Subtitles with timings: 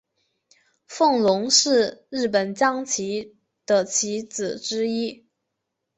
[0.87, 5.27] 风龙是日本将棋的棋子之一。